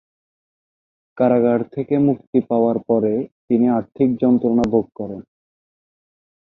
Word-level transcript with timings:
কারাগার 1.17 1.61
থেকে 1.71 1.95
মুক্তি 1.99 2.39
পাওয়ার 2.49 2.77
পরে, 2.87 3.13
তিনি 3.47 3.65
আর্থিক 3.69 4.09
যন্ত্রণা 4.21 4.65
ভোগ 4.71 4.85
করেন। 4.95 5.21